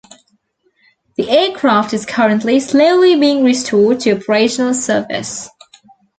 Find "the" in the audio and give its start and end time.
1.15-1.29